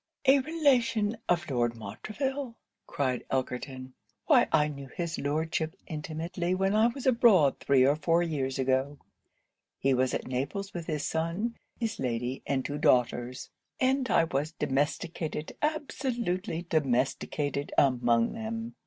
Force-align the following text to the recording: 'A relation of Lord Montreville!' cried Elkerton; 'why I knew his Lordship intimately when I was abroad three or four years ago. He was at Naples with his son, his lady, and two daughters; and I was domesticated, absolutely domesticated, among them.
'A 0.25 0.39
relation 0.39 1.15
of 1.29 1.47
Lord 1.47 1.75
Montreville!' 1.75 2.55
cried 2.87 3.23
Elkerton; 3.29 3.93
'why 4.25 4.47
I 4.51 4.67
knew 4.67 4.87
his 4.87 5.19
Lordship 5.19 5.75
intimately 5.85 6.55
when 6.55 6.73
I 6.75 6.87
was 6.87 7.05
abroad 7.05 7.59
three 7.59 7.85
or 7.85 7.95
four 7.95 8.23
years 8.23 8.57
ago. 8.57 8.97
He 9.77 9.93
was 9.93 10.15
at 10.15 10.25
Naples 10.25 10.73
with 10.73 10.87
his 10.87 11.05
son, 11.05 11.55
his 11.79 11.99
lady, 11.99 12.41
and 12.47 12.65
two 12.65 12.79
daughters; 12.79 13.51
and 13.79 14.09
I 14.09 14.23
was 14.23 14.53
domesticated, 14.53 15.55
absolutely 15.61 16.63
domesticated, 16.67 17.71
among 17.77 18.31
them. 18.33 18.73